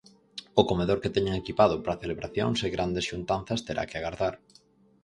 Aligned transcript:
O 0.61 0.61
comedor 0.69 0.99
que 1.03 1.13
teñen 1.15 1.35
equipado 1.37 1.75
para 1.83 2.01
celebracións 2.03 2.59
e 2.67 2.73
grandes 2.75 3.07
xuntanzas 3.09 3.63
terá 3.67 3.83
que 3.89 3.97
agardar. 3.97 4.35